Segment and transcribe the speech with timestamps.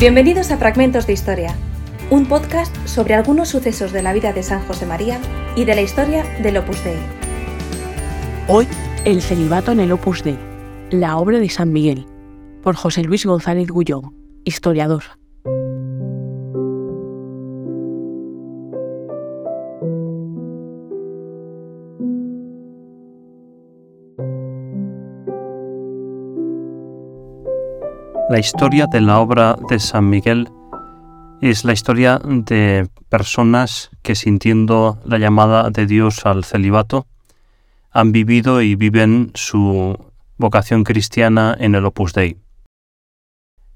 [0.00, 1.54] Bienvenidos a Fragmentos de Historia,
[2.08, 5.20] un podcast sobre algunos sucesos de la vida de San José María
[5.56, 6.96] y de la historia del Opus Dei.
[8.48, 8.66] Hoy,
[9.04, 10.38] el celibato en el Opus Dei,
[10.90, 12.06] la obra de San Miguel,
[12.62, 14.14] por José Luis González Gullón,
[14.46, 15.19] historiador.
[28.30, 30.52] La historia de la obra de San Miguel
[31.40, 37.08] es la historia de personas que sintiendo la llamada de Dios al celibato
[37.90, 39.98] han vivido y viven su
[40.36, 42.36] vocación cristiana en el Opus Dei.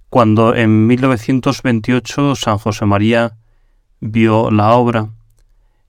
[0.08, 3.36] Cuando en 1928 San José María
[3.98, 5.08] vio la obra,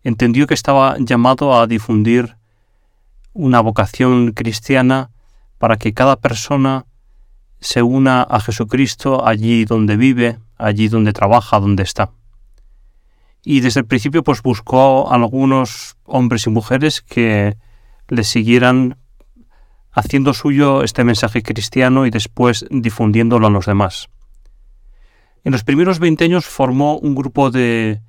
[0.04, 2.36] entendió que estaba llamado a difundir
[3.32, 5.12] una vocación cristiana
[5.60, 6.88] para que cada persona
[7.60, 12.12] se una a Jesucristo allí donde vive, allí donde trabaja, donde está.
[13.44, 17.58] Y desde el principio pues buscó a algunos hombres y mujeres que
[18.08, 18.98] le siguieran
[19.92, 24.10] haciendo suyo este mensaje cristiano y después difundiéndolo a los demás.
[25.44, 28.02] En los primeros 20 años formó un grupo de,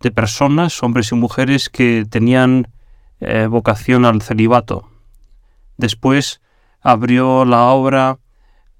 [0.00, 2.68] de personas, hombres y mujeres, que tenían
[3.20, 4.90] eh, vocación al celibato.
[5.76, 6.40] Después
[6.80, 8.18] abrió la obra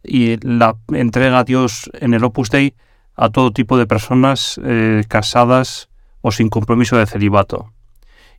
[0.07, 2.75] y la entrega a Dios en el Opus Dei
[3.17, 5.89] a todo tipo de personas eh, casadas
[6.21, 7.73] o sin compromiso de celibato.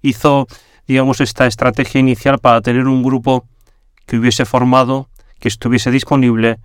[0.02, 0.48] Hizo,
[0.88, 3.46] digamos, esta estrategia inicial para tener un grupo
[4.06, 6.60] que hubiese formado, que estuviese disponible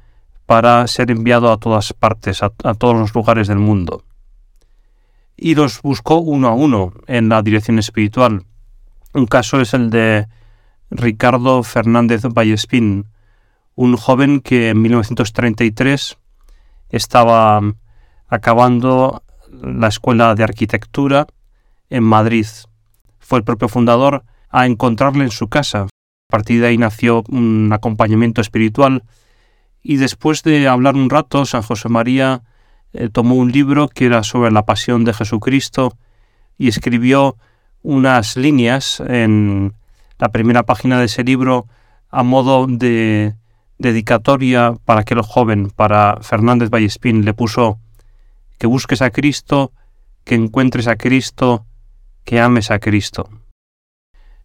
[0.46, 4.04] para ser enviado a todas partes, a, todos los lugares del mundo.
[5.36, 8.44] Y los buscó uno a uno en la dirección espiritual.
[9.14, 10.28] Un caso es el de
[10.90, 13.06] Ricardo Fernández Vallespín,
[13.74, 16.18] un joven que en 1933
[16.90, 17.60] estaba
[18.28, 21.26] acabando la escuela de arquitectura
[21.90, 22.46] en Madrid.
[23.18, 25.82] Fue el propio fundador a encontrarle en su casa.
[25.82, 25.88] A
[26.30, 29.04] partir de ahí nació un acompañamiento espiritual
[29.82, 32.42] y después de hablar un rato, San José María
[32.92, 35.96] eh, tomó un libro que era sobre la pasión de Jesucristo
[36.56, 37.36] y escribió
[37.82, 39.74] unas líneas en
[40.18, 41.66] la primera página de ese libro
[42.10, 43.34] a modo de
[43.82, 47.78] dedicatoria para aquel joven, para Fernández Vallespín, le puso
[48.58, 49.72] que busques a Cristo,
[50.24, 51.66] que encuentres a Cristo,
[52.24, 53.28] que ames a Cristo.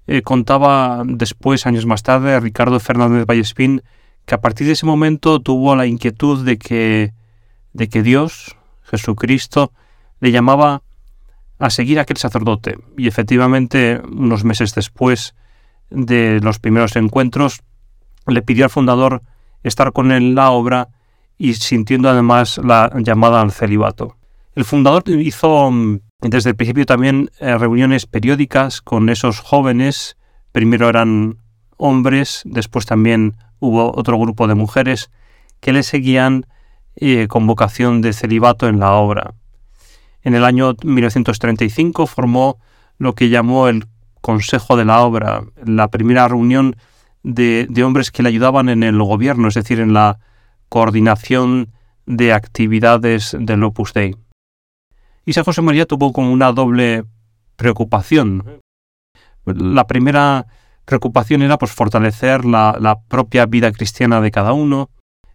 [0.08, 3.84] Eh, contaba después, años más tarde, Ricardo Fernández Vallespín,
[4.25, 7.14] que a partir de ese momento tuvo la inquietud de que,
[7.74, 9.72] de que Dios, Jesucristo,
[10.19, 10.81] le llamaba
[11.59, 12.78] a seguir a aquel sacerdote.
[12.98, 15.36] Y efectivamente, unos meses después
[15.90, 17.62] de los primeros encuentros,
[18.27, 19.21] le pidió al fundador
[19.63, 20.89] estar con él en la obra
[21.38, 24.15] y sintiendo además la llamada al celibato.
[24.55, 30.17] El fundador hizo mm, desde el principio también eh, reuniones periódicas con esos jóvenes.
[30.51, 31.38] Primero eran
[31.77, 35.11] hombres, después también hubo otro grupo de mujeres
[35.59, 36.45] que le seguían
[36.95, 39.35] eh, con vocación de celibato en la obra.
[40.23, 42.57] En el año 1935 formó
[42.97, 43.85] lo que llamó el
[44.21, 46.75] Consejo de la Obra, la primera reunión
[47.27, 50.19] de, hombres que le ayudaban en el gobierno, es decir, en la
[50.69, 51.73] coordinación
[52.05, 54.15] de actividades del Opus Dei.
[55.25, 57.03] Y San José María tuvo como una doble
[57.57, 58.61] preocupación.
[59.45, 60.47] La primera
[60.85, 64.89] preocupación era pues, fortalecer la, propia vida cristiana de cada uno,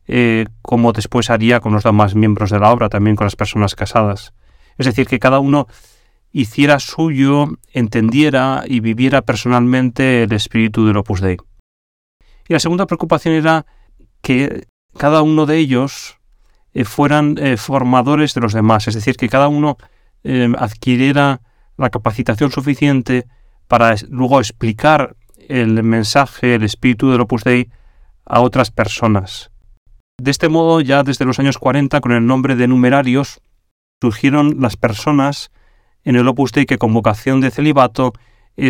[0.07, 3.75] eh, como después haría con los demás miembros de la obra, también con las personas
[3.75, 4.33] casadas.
[4.79, 5.67] Es decir, que cada uno
[6.33, 11.37] hiciera suyo, entendiera y viviera personalmente el espíritu del Opus Dei.
[12.53, 13.65] Y la segunda preocupación era
[14.21, 14.67] que
[14.99, 16.19] cada uno de ellos
[16.75, 19.79] eh, fueran eh, formadores de los demás, es decir, que cada uno
[20.23, 21.41] eh, adquiriera
[21.79, 23.27] la capacitación suficiente
[23.69, 25.17] para luego explicar
[25.49, 27.71] el mensaje, el espíritu del Opus Dei
[28.27, 29.51] a otras personas.
[30.21, 33.41] De este modo, ya desde los años 40, con el nombre de numerarios,
[34.03, 35.51] surgieron las personas
[36.05, 38.13] en el Opus Dei que con vocación de celibato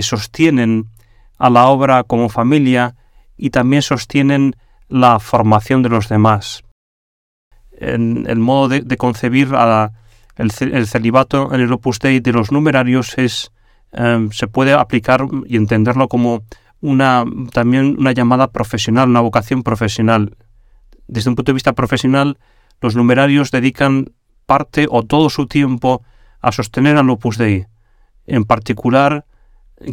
[0.02, 0.86] sostienen
[1.36, 2.94] a la obra como familia
[3.42, 4.54] y también sostienen
[4.88, 6.62] la formación de los demás.
[7.72, 9.48] En el modo de, concebir
[10.36, 13.50] el, celibato en el Opus Dei de los numerarios es,
[13.90, 16.44] em, se puede aplicar y entenderlo como
[16.80, 20.36] una, también una llamada profesional, una vocación profesional.
[21.08, 22.38] Desde un punto de vista profesional,
[22.80, 24.12] los numerarios dedican
[24.46, 26.04] parte o todo su tiempo
[26.40, 27.66] a sostener al Opus Dei,
[28.24, 29.26] en particular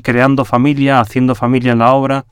[0.04, 2.28] creando familia, haciendo familia en la obra,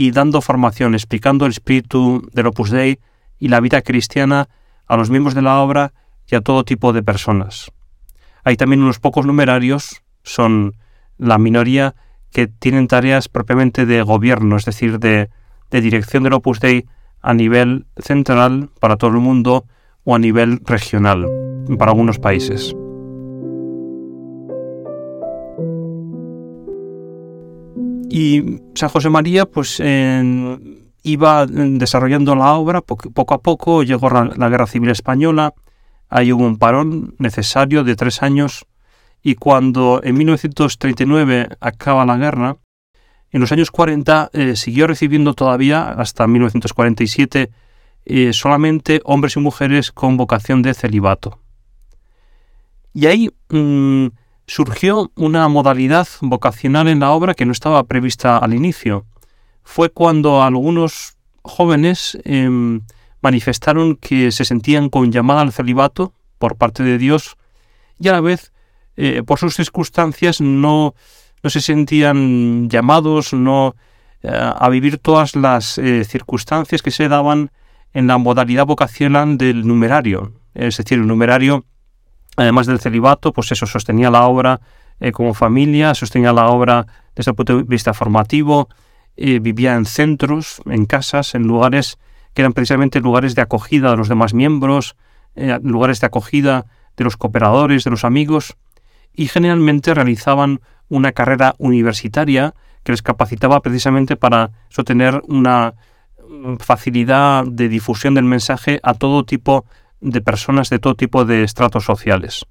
[0.00, 3.00] y dando formación, explicando el espíritu del Opus Dei
[3.36, 4.48] y la vida cristiana
[4.86, 5.92] a los miembros de la obra
[6.30, 7.72] y a todo tipo de personas.
[8.44, 10.76] Hay también unos pocos numerarios, son
[11.16, 11.96] la minoría
[12.30, 15.30] que tienen tareas propiamente de gobierno, es decir, de,
[15.68, 16.86] dirección del Opus Dei
[17.20, 19.66] a nivel central para todo el mundo
[20.04, 21.26] o a nivel regional
[21.76, 22.72] para algunos países.
[28.18, 29.80] Y San José María pues
[31.04, 35.54] iba desarrollando la obra poco, a poco, llegó la Guerra Civil Española,
[36.08, 38.66] ahí hubo un parón necesario de tres años
[39.22, 42.56] y cuando en 1939 acaba la guerra,
[43.30, 47.52] en los años 40 eh, siguió recibiendo todavía, hasta 1947,
[48.04, 51.38] eh, solamente hombres y mujeres con vocación de celibato.
[52.92, 54.08] Y ahí mm,
[54.48, 59.06] surgió una modalidad vocacional en la obra que no estaba prevista al inicio.
[59.62, 62.80] Fue cuando algunos jóvenes em,
[63.20, 67.36] manifestaron que se sentían con llamada al celibato por parte de Dios
[68.00, 68.52] y a la vez,
[68.96, 70.94] eh, por sus circunstancias, no,
[71.42, 73.74] no se sentían llamados no,
[74.22, 77.50] eh, a vivir todas las eh, circunstancias que se daban
[77.92, 80.32] en la modalidad vocacional del numerario.
[80.54, 81.64] Es decir, el numerario,
[82.42, 84.60] además del celibato, pues eso sostenía la obra
[85.00, 88.68] eh, como familia, sostenía la obra desde el punto de vista formativo,
[89.16, 91.98] vivía en centros, en casas, en lugares
[92.34, 94.94] que eran precisamente lugares de acogida de los demás miembros,
[95.34, 98.56] lugares de acogida de los cooperadores, de los amigos,
[99.12, 102.54] y generalmente realizaban una carrera universitaria
[102.84, 105.74] que les capacitaba precisamente para sostener una
[106.58, 109.64] facilidad de difusión del mensaje a todo tipo
[110.00, 112.46] de personas de todo tipo de estratos sociales.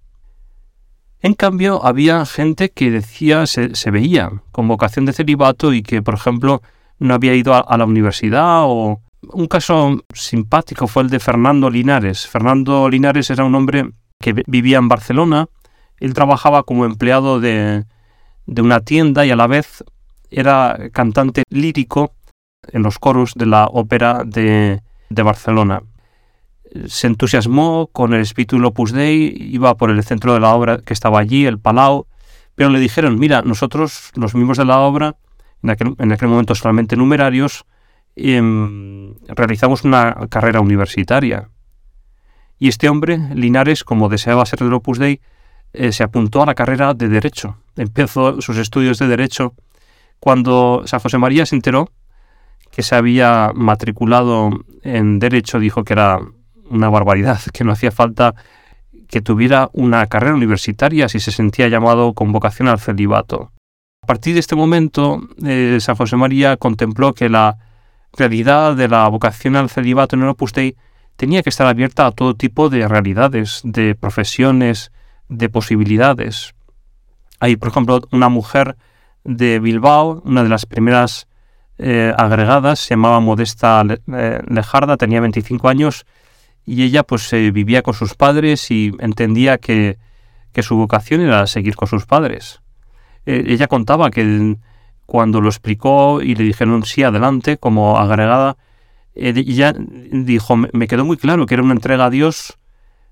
[1.21, 6.13] En cambio, había gente que decía, se, veía con vocación de celibato y que, por
[6.13, 6.61] ejemplo,
[6.99, 9.01] no había ido a, la universidad o...
[9.33, 12.27] Un caso simpático fue el de Fernando Linares.
[12.27, 13.89] Fernando Linares era un hombre
[14.19, 15.47] que vivía en Barcelona.
[15.99, 17.83] Él trabajaba como empleado de,
[18.45, 19.83] de una tienda y a la vez
[20.29, 22.13] era cantante lírico
[22.71, 25.83] en los coros de la ópera de, Barcelona.
[26.87, 30.93] Se entusiasmó con el espíritu Opus Dei, iba por el centro de la obra que
[30.93, 32.07] estaba allí, el Palau,
[32.55, 35.15] pero le dijeron, mira, nosotros, los miembros de la obra,
[35.63, 35.69] en
[36.11, 37.65] aquel, momento solamente numerarios,
[38.15, 41.49] em, realizamos una carrera universitaria.
[42.59, 45.21] Y este hombre, Linares, como deseaba ser del Opus Dei,
[45.73, 47.57] eh, se apuntó a la carrera de Derecho.
[47.75, 49.53] Empezó sus estudios de Derecho
[50.19, 51.91] cuando San José María se enteró
[52.71, 54.49] que se había matriculado
[54.83, 56.19] en Derecho, dijo que era
[56.69, 58.35] una barbaridad, que no hacía falta
[59.07, 63.51] que tuviera una carrera universitaria si se sentía llamado con vocación al celibato.
[64.03, 67.57] A partir de este momento, eh, San José María contempló que la
[68.13, 70.75] realidad de la vocación al celibato en el Opus Dei
[71.15, 74.91] tenía que estar abierta a todo tipo de realidades, de profesiones,
[75.29, 76.53] de posibilidades.
[77.39, 78.77] Hay, por ejemplo, una mujer
[79.23, 81.27] de Bilbao, una de las primeras
[81.77, 83.83] eh, agregadas, se llamaba Modesta
[84.13, 86.05] eh, Lejarda, tenía 25 años
[86.67, 89.97] y ella pues eh, vivía con sus padres y entendía que,
[90.51, 92.61] que, su vocación era seguir con sus padres.
[93.25, 94.57] ella contaba que
[95.07, 98.57] cuando lo explicó y le dijeron sí, adelante, como agregada,
[99.15, 99.73] ella
[100.11, 102.59] dijo, me quedó muy claro que era una entrega a Dios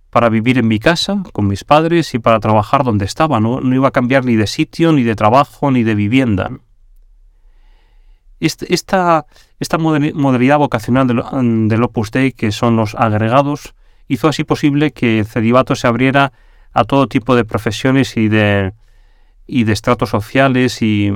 [0.09, 3.39] para vivir en mi casa con mis padres y para trabajar donde estaba.
[3.39, 6.51] No, iba a cambiar ni de sitio, ni de trabajo, ni de vivienda.
[8.39, 9.25] Este, esta,
[9.59, 13.75] esta modalidad vocacional del, Opus Dei, que son los agregados,
[14.07, 16.33] hizo así posible que el celibato se abriera
[16.73, 18.73] a todo tipo de profesiones y de,
[19.47, 21.11] y de estratos sociales y,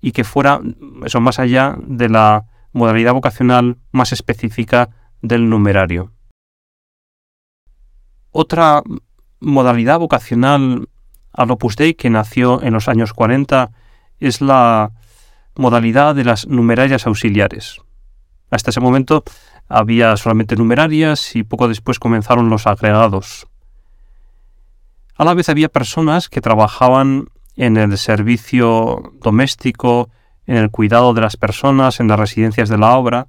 [0.00, 0.60] y que fuera
[1.04, 4.90] eso más allá de la modalidad vocacional más específica
[5.22, 6.12] del numerario.
[8.30, 8.82] Otra
[9.40, 10.88] modalidad vocacional
[11.32, 13.70] al Opus Dei que nació en los años 40
[14.20, 14.92] es la
[15.56, 17.80] modalidad de las numerarias auxiliares.
[18.50, 19.24] Hasta ese momento
[19.68, 23.46] había solamente numerarias y poco después comenzaron los agregados.
[25.16, 30.10] A la vez había personas que trabajaban en el servicio doméstico,
[30.46, 33.28] en el cuidado de las personas, en las residencias de la obra,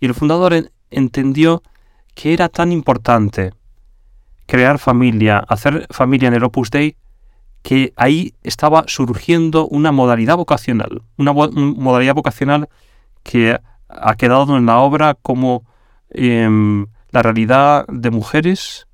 [0.00, 1.62] y el fundador entendió
[2.14, 3.52] que era tan importante
[4.46, 6.96] crear familia, hacer familia en el Opus Dei,
[7.64, 12.68] que ahí estaba surgiendo una modalidad vocacional, una modalidad vocacional
[13.22, 15.64] que ha quedado en la obra como
[16.10, 18.86] em, la realidad de mujeres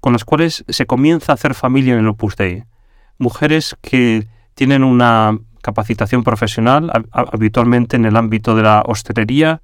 [0.00, 2.64] con las cuales se comienza a hacer familia en el Opus Dei.
[3.18, 9.60] Mujeres que tienen una capacitación profesional, habitualmente en el ámbito de la hostelería,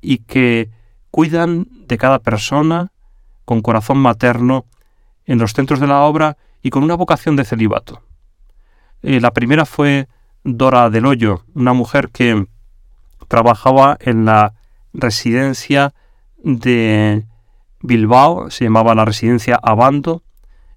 [0.00, 0.70] y que
[1.10, 2.92] cuidan de cada persona
[3.44, 4.66] con corazón materno
[5.26, 8.02] en los centros de la obra y con una vocación de celibato.
[9.02, 10.08] Eh, la primera fue
[10.44, 12.46] Dora del Hoyo, una mujer que
[13.28, 14.54] trabajaba en la
[14.92, 15.94] residencia
[16.38, 17.24] de
[17.80, 20.22] Bilbao, se llamaba la residencia Abando,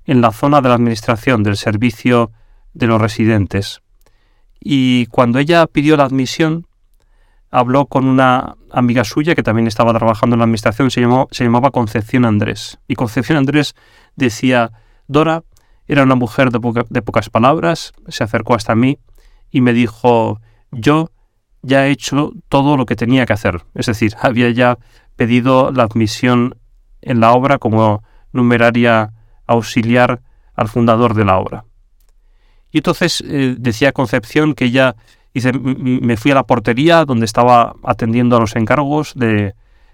[0.05, 2.31] en la zona de la administración del servicio
[2.73, 3.81] de los residentes.
[4.59, 6.67] Y cuando ella pidió la admisión,
[7.51, 11.71] habló con una amiga suya que también estaba trabajando en la administración, se, se llamaba
[11.71, 12.79] Concepción Andrés.
[12.87, 13.75] Y Concepción Andrés
[14.15, 14.71] decía,
[15.07, 15.43] Dora
[15.87, 18.97] era una mujer de, de pocas palabras, se acercó hasta mí
[19.51, 21.11] y me dijo, yo
[21.61, 23.63] ya he hecho todo lo que tenía que hacer.
[23.73, 24.77] Es decir, había ya
[25.15, 26.57] pedido la admisión
[27.01, 29.13] en la obra como numeraria
[29.47, 30.21] auxiliar
[30.55, 31.65] al fundador de la obra.
[32.71, 34.95] Y entonces eh, decía Concepción que ella
[35.33, 39.53] me fui a la portería donde estaba atendiendo a los encargos de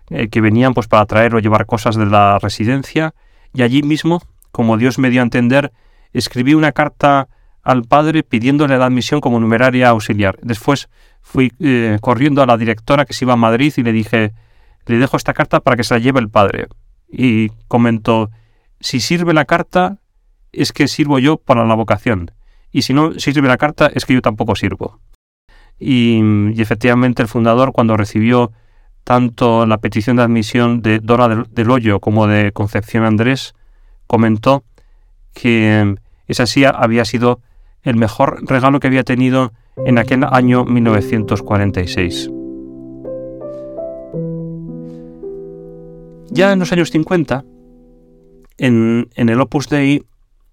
[0.09, 3.15] eh, que venían pues para traer o llevar cosas de la residencia
[3.53, 5.71] y allí mismo, como Dios me dio a entender,
[6.13, 7.27] escribí una carta
[7.63, 10.37] al padre pidiéndole la admisión como numeraria auxiliar.
[10.41, 10.89] Después
[11.21, 14.33] fui eh, corriendo a la directora que se iba a Madrid y le dije,
[14.85, 16.67] le dejo esta carta para que se la lleve el padre.
[17.07, 18.29] Y comentó,
[18.79, 19.99] si sirve la carta,
[20.51, 22.31] es que sirvo yo para la vocación.
[22.71, 24.99] Y si no sirve la carta, es que yo tampoco sirvo.
[25.79, 26.21] Y,
[26.61, 28.51] efectivamente el fundador, cuando recibió
[29.03, 33.55] tanto la petición de admisión de Dora del, Hoyo como de Concepción Andrés,
[34.11, 34.65] comentó
[35.33, 35.95] que
[36.27, 37.39] esa sí había sido
[37.81, 39.53] el mejor regalo que había tenido
[39.85, 42.29] en aquel año 1946.
[46.29, 47.45] Ya en los años 50,
[48.57, 50.03] en, el Opus Dei,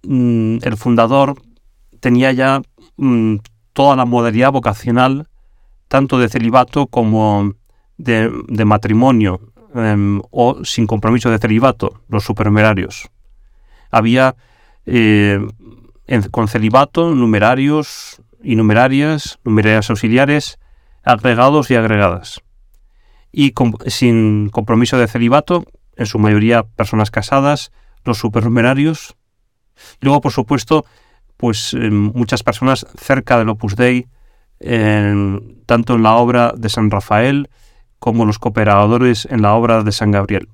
[0.04, 1.34] mm, el fundador
[1.98, 2.62] tenía ya
[2.96, 3.38] mm,
[3.72, 5.26] toda la modalidad vocacional,
[5.88, 7.54] tanto de celibato como
[7.96, 8.30] de,
[8.64, 9.40] matrimonio,
[9.74, 13.10] em, o sin compromiso de celibato, los supernumerarios.
[13.90, 14.37] Había
[14.87, 15.40] eh,
[16.30, 20.59] con celibato numerarios y numerarias, numerarias auxiliares,
[21.02, 22.42] agregados y agregadas.
[23.33, 23.52] Y
[23.87, 25.64] sin compromiso de celibato,
[25.97, 27.73] en su mayoría personas casadas,
[28.04, 29.16] los supernumerarios.
[30.00, 30.85] luego, por supuesto,
[31.37, 34.09] pues em, muchas personas cerca del Opus Dei,
[35.66, 37.49] tanto en la obra de San Rafael
[37.99, 40.49] como los cooperadores en la obra de San Gabriel.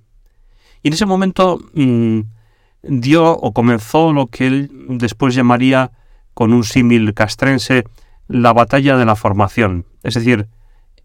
[0.83, 2.21] Y en ese momento mm,
[2.87, 5.93] dio o comenzó lo que él después llamaría,
[6.35, 7.85] con un símil castrense,
[8.29, 9.87] la batalla de la formación.
[10.03, 10.49] Es decir,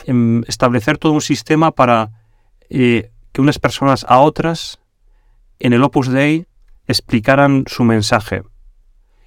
[0.05, 2.11] em, establecer todo un sistema para
[2.69, 4.79] eh, que unas personas a otras
[5.59, 6.47] en el Opus Dei
[6.87, 8.43] explicaran su mensaje.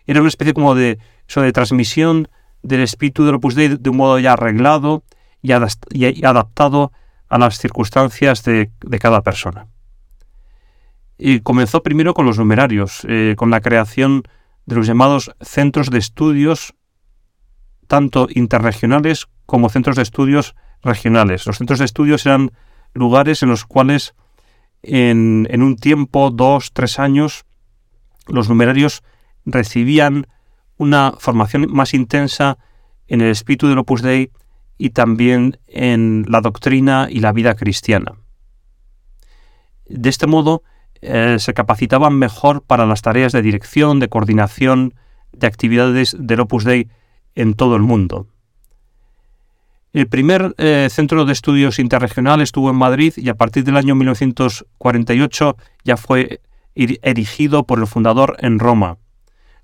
[0.07, 0.99] Era una especie como de,
[1.35, 2.29] de transmisión
[2.63, 5.05] del espíritu del Opus Dei de un modo ya arreglado
[5.43, 6.93] y, adaptado
[7.29, 9.67] a las circunstancias de, cada persona.
[11.25, 14.25] Y comenzó primero con los numerarios, eh, con la creación
[14.67, 16.75] de los llamados centros de estudios,
[17.87, 21.47] tanto interregionales como centros de estudios regionales.
[21.47, 22.50] Los centros de estudios eran
[22.93, 24.17] lugares en los cuales
[24.83, 27.45] en, en un tiempo, dos, tres años,
[28.26, 29.05] los numerarios
[29.47, 30.26] recibían
[30.76, 32.59] una formación más intensa
[33.07, 34.33] en el espíritu del Opus Dei
[34.76, 38.14] y también en la doctrina y la vida cristiana.
[39.87, 40.64] De este modo,
[41.03, 44.95] eh, se capacitaban mejor para las tareas de dirección, de coordinación,
[45.33, 46.89] de actividades del Opus Dei
[47.35, 48.29] en todo el mundo.
[49.93, 53.95] El primer eh, centro de estudios interregional estuvo en Madrid y a partir del año
[53.95, 56.41] 1948 ya fue
[56.75, 58.97] erigido por el fundador en Roma.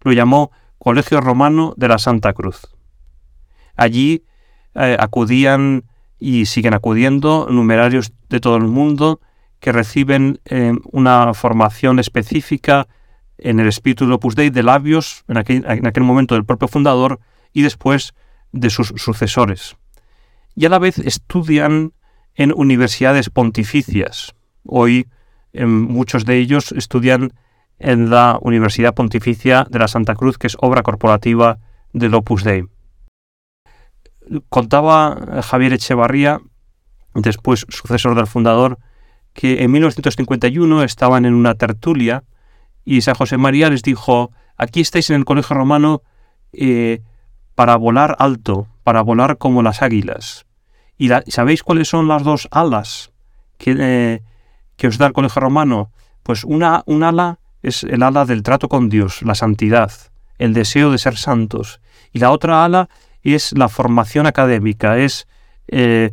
[0.03, 2.67] Lo llamó Colegio Romano de la Santa Cruz.
[3.77, 4.25] Allí
[4.75, 5.85] eh, acudían
[6.19, 9.21] y siguen acudiendo numerarios de todo el mundo
[9.61, 12.89] que reciben eh, una formación específica
[13.39, 16.69] en el espíritu de Opus Dei de labios, en aquel, en aquel momento del propio
[16.69, 17.21] fundador
[17.53, 18.15] y después
[18.53, 19.77] de sus sucesores.
[20.55, 21.93] Y a la vez estudian
[22.35, 24.35] en universidades pontificias.
[24.65, 25.09] Hoy
[25.55, 27.33] muchos de ellos estudian
[27.79, 31.59] en la Universidad Pontificia de la Santa Cruz, que es obra corporativa
[31.93, 32.65] del Opus Dei.
[34.49, 36.41] Contaba Javier Echevarría,
[37.15, 38.79] después sucesor del fundador,
[39.33, 42.25] que en 1951 estaban en una tertulia
[42.85, 46.03] y San José María les dijo, aquí estáis en el Colegio Romano
[46.53, 47.03] eh,
[47.55, 50.47] para volar alto, para volar como las águilas.
[50.97, 53.13] ¿Y sabéis cuáles son las dos alas
[53.57, 54.23] que, eh,
[54.77, 55.93] que os da el Colegio Romano?
[56.23, 59.93] Pues una, un ala es el ala del trato con Dios, la santidad,
[60.39, 61.81] el deseo de ser santos.
[62.13, 62.89] Y la otra ala
[63.23, 65.27] es la formación académica, es
[65.69, 66.13] eh,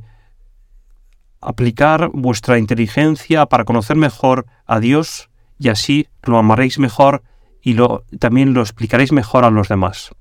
[1.45, 7.23] aplicar vuestra inteligencia para conocer mejor a Dios y así lo amaréis mejor
[7.61, 10.11] y lo, también lo explicaréis mejor a los demás.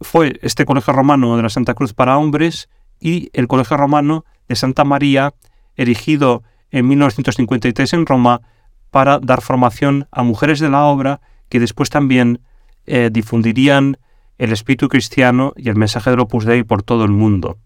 [0.00, 2.68] Fue este Colegio Romano de la Santa Cruz para hombres
[3.00, 5.34] y el Colegio Romano de Santa María,
[5.76, 8.42] erigido en 1953 en Roma
[8.90, 12.40] para dar formación a mujeres de la obra que después también
[12.86, 13.98] eh, difundirían
[14.38, 17.58] el espíritu cristiano y el mensaje del Opus Dei por todo el mundo.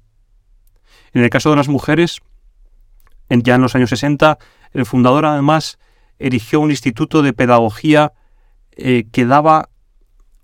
[1.13, 2.21] En el caso de las mujeres,
[3.29, 4.39] ya en los años 60,
[4.73, 5.79] el fundador además
[6.19, 8.13] erigió un instituto de pedagogía
[8.73, 9.69] eh, que daba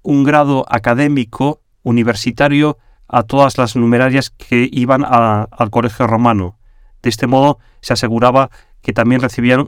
[0.02, 2.78] un grado académico universitario
[3.08, 6.58] a todas las numerarias que iban al colegio romano.
[7.02, 8.50] De este modo se aseguraba
[8.82, 9.66] que también recibían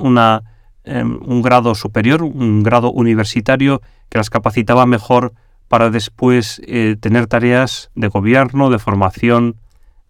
[0.84, 5.34] em, un grado superior, un grado universitario que las capacitaba mejor
[5.68, 9.56] para después eh, tener tareas de gobierno, de formación,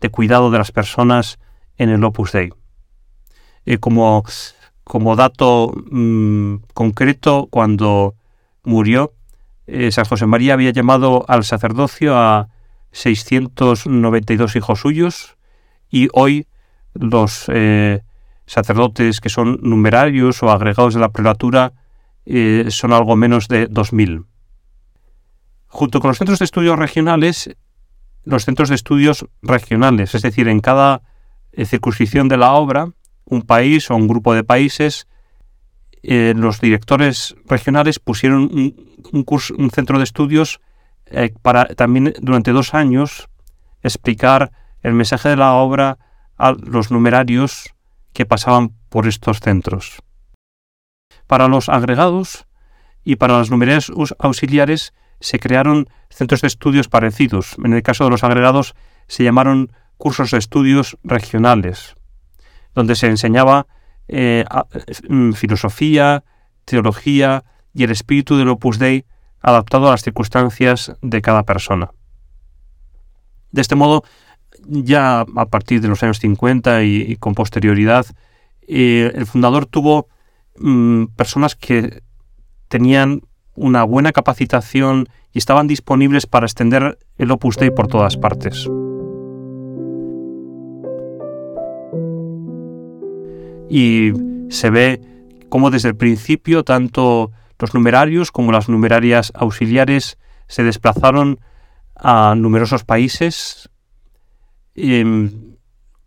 [0.01, 1.39] de cuidado de las personas
[1.77, 2.51] en el Opus Dei.
[3.65, 4.25] Eh, como,
[4.85, 8.15] como, dato mm, concreto, cuando
[8.65, 9.15] murió,
[9.67, 12.49] eh, San José María había llamado al sacerdocio a
[12.93, 15.37] 692 hijos suyos
[15.91, 16.47] y hoy
[16.95, 17.47] los
[18.47, 21.75] sacerdotes que son numerarios o agregados de la prelatura
[22.69, 24.25] son algo menos de 2.000.
[25.67, 27.55] Junto con los centros de estudios regionales,
[28.27, 31.01] los centros de estudios regionales, es decir, en cada
[31.53, 32.91] eh, circunscripción de la obra,
[33.25, 35.07] un país o un grupo de países,
[36.03, 38.51] eh, los directores regionales pusieron
[39.13, 40.61] un, centro de estudios
[41.07, 43.29] eh, para también durante dos años
[43.83, 44.51] explicar
[44.83, 45.99] el mensaje de la obra
[46.37, 47.75] a los numerarios
[48.13, 50.03] que pasaban por estos centros.
[51.29, 52.47] Para los agregados
[53.05, 57.57] y para las numerarias auxiliares se crearon centros de estudios parecidos.
[57.63, 58.75] En el caso de los agregados
[59.09, 61.95] se llamaron cursos de estudios regionales,
[62.75, 63.67] donde se enseñaba
[64.09, 64.45] eh,
[65.09, 66.25] mm, filosofía,
[66.65, 69.05] teología y el espíritu del Opus Dei
[69.41, 71.91] adaptado a las circunstancias de cada persona.
[73.53, 74.05] De este modo,
[74.67, 78.07] ya a partir de los años 50 y, con posterioridad,
[78.67, 80.09] eh, el fundador tuvo
[80.59, 82.03] mm, personas que
[82.69, 83.23] tenían
[83.57, 88.69] una buena capacitación y estaban disponibles para extender el Opus Dei por todas partes.
[93.69, 94.13] Y
[94.49, 95.01] se ve
[95.49, 101.41] cómo desde el principio tanto los numerarios como las numerarias auxiliares se desplazaron
[101.97, 103.71] a numerosos países
[104.75, 105.57] em,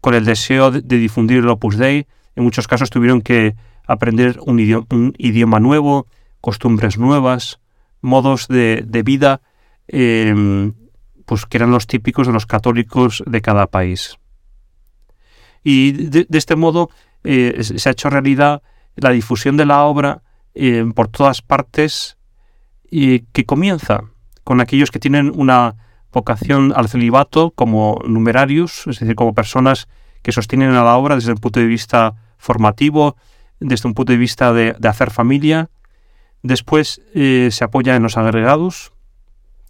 [0.01, 2.07] con el deseo de, difundir el Opus Dei.
[2.35, 4.59] En muchos casos tuvieron que aprender un
[5.17, 6.07] idioma nuevo,
[6.41, 7.60] costumbres nuevas,
[8.02, 9.41] modos de, vida,
[9.88, 10.73] em,
[11.25, 14.17] pues que eran los típicos de los católicos de cada país.
[15.63, 16.89] Y de, este modo
[17.23, 18.62] eh, se ha hecho realidad
[18.95, 20.21] la difusión de la obra
[20.54, 22.17] em, por todas partes
[22.89, 24.04] y que comienza
[24.43, 25.75] con aquellos que tienen una
[26.12, 29.88] vocación al celibato como numerarios, es decir, como personas
[30.23, 33.15] que sostienen a la obra desde el punto de vista formativo,
[33.60, 35.69] desde un punto de vista de hacer familia,
[36.41, 38.93] Después eh, se apoya en los agregados,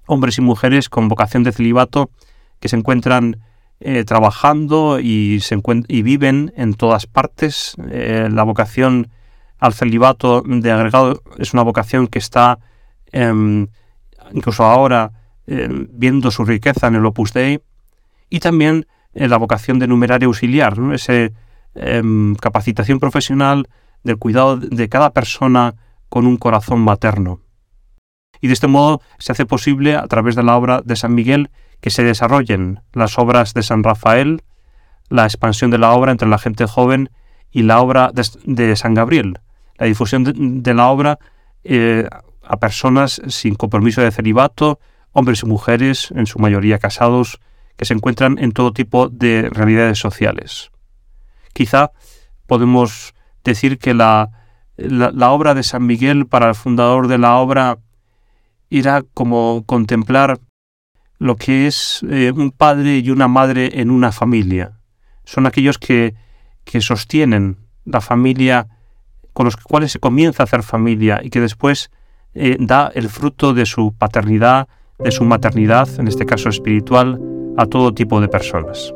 [0.05, 2.11] hombres y mujeres con vocación de celibato
[2.59, 3.37] que se encuentran
[3.79, 5.39] eh, trabajando y,
[5.87, 7.75] viven en todas partes.
[7.89, 9.09] Eh, la vocación
[9.57, 12.59] al celibato de agregado es una vocación que está
[13.11, 13.67] em,
[14.33, 15.11] incluso ahora
[15.47, 17.59] em, viendo su riqueza en el Opus Dei
[18.29, 21.29] y también la vocación de numerario auxiliar, esa
[21.75, 23.67] em, capacitación profesional
[24.03, 25.75] del cuidado de cada persona
[26.09, 27.39] con un corazón materno.
[28.41, 31.49] Y de este modo se hace posible, a través de la obra de San Miguel,
[31.81, 34.43] que se desarrollen las obras de San Rafael,
[35.09, 37.09] la expansión de la obra entre la gente joven
[37.51, 39.39] y la obra de, San Gabriel,
[39.77, 40.23] la difusión
[40.61, 41.19] de, la obra
[41.63, 42.07] eh,
[42.43, 44.79] a personas sin compromiso de celibato,
[45.11, 47.39] hombres y mujeres, en su mayoría casados,
[47.75, 50.69] que se encuentran en todo tipo de realidades sociales.
[51.53, 51.91] Quizá
[52.45, 53.93] podemos decir que
[54.81, 57.77] la obra de San Miguel para el fundador de la obra
[58.69, 60.39] era como contemplar
[61.17, 64.79] lo que es eh, un padre y una madre en una familia.
[65.25, 66.15] Son aquellos que,
[66.63, 68.67] que sostienen la familia,
[69.33, 71.91] con los cuales se comienza a hacer familia y que después
[72.33, 77.19] eh, da el fruto de su paternidad, de su maternidad, en este caso espiritual,
[77.57, 78.93] a todo tipo de personas.